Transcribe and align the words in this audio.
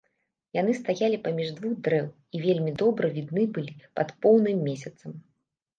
Яны 0.59 0.71
стаялі 0.77 1.19
паміж 1.27 1.51
двух 1.59 1.75
дрэў 1.89 2.09
і 2.39 2.41
вельмі 2.49 2.75
добра 2.83 3.13
відны 3.19 3.45
былі 3.57 3.79
пад 4.03 4.19
поўным 4.27 4.57
месяцам. 4.73 5.11